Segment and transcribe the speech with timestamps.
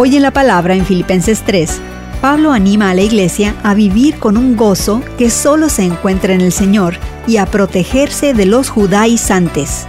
[0.00, 1.80] Hoy en la palabra en Filipenses 3,
[2.20, 6.40] Pablo anima a la iglesia a vivir con un gozo que solo se encuentra en
[6.40, 6.94] el Señor
[7.26, 9.88] y a protegerse de los judaizantes.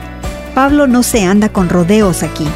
[0.56, 2.48] Pablo no se anda con rodeos aquí.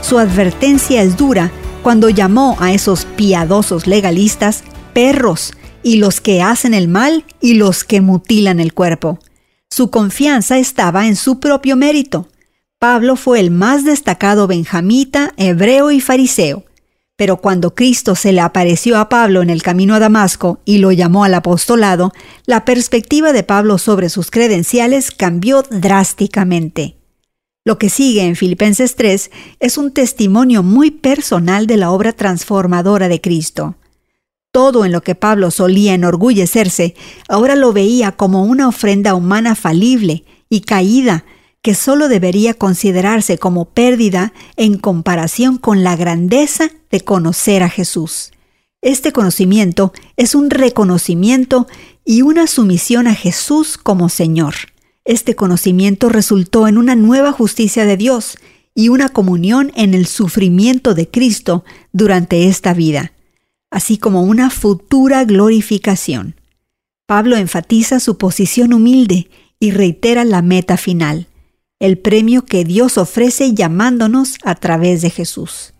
[0.00, 4.64] Su advertencia es dura cuando llamó a esos piadosos legalistas
[4.94, 5.52] perros
[5.82, 9.18] y los que hacen el mal y los que mutilan el cuerpo.
[9.68, 12.28] Su confianza estaba en su propio mérito.
[12.78, 16.64] Pablo fue el más destacado benjamita, hebreo y fariseo.
[17.16, 20.90] Pero cuando Cristo se le apareció a Pablo en el camino a Damasco y lo
[20.90, 22.12] llamó al apostolado,
[22.44, 26.96] la perspectiva de Pablo sobre sus credenciales cambió drásticamente.
[27.64, 33.08] Lo que sigue en Filipenses 3 es un testimonio muy personal de la obra transformadora
[33.08, 33.76] de Cristo.
[34.50, 36.94] Todo en lo que Pablo solía enorgullecerse,
[37.28, 41.24] ahora lo veía como una ofrenda humana falible y caída
[41.64, 48.32] que solo debería considerarse como pérdida en comparación con la grandeza de conocer a Jesús.
[48.82, 51.66] Este conocimiento es un reconocimiento
[52.04, 54.54] y una sumisión a Jesús como Señor.
[55.06, 58.36] Este conocimiento resultó en una nueva justicia de Dios
[58.74, 63.12] y una comunión en el sufrimiento de Cristo durante esta vida,
[63.70, 66.34] así como una futura glorificación.
[67.06, 71.26] Pablo enfatiza su posición humilde y reitera la meta final
[71.84, 75.74] el premio que Dios ofrece llamándonos a través de Jesús.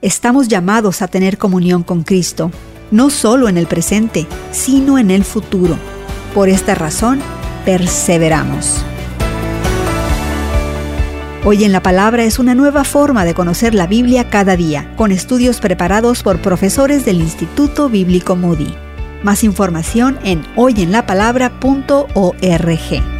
[0.00, 2.50] Estamos llamados a tener comunión con Cristo,
[2.90, 5.76] no solo en el presente, sino en el futuro.
[6.32, 7.20] Por esta razón,
[7.66, 8.82] perseveramos.
[11.44, 15.12] Hoy en la Palabra es una nueva forma de conocer la Biblia cada día, con
[15.12, 18.74] estudios preparados por profesores del Instituto Bíblico Moody.
[19.22, 23.13] Más información en hoyenlapalabra.org.